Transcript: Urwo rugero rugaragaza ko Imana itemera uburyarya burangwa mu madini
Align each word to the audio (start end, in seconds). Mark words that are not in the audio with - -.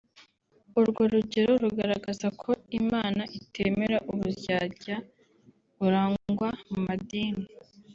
Urwo 0.79 1.01
rugero 1.13 1.51
rugaragaza 1.63 2.27
ko 2.41 2.49
Imana 2.79 3.21
itemera 3.39 3.97
uburyarya 4.11 4.95
burangwa 5.79 6.49
mu 6.69 6.79
madini 6.87 7.45